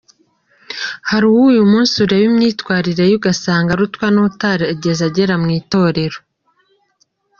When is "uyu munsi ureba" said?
1.49-2.25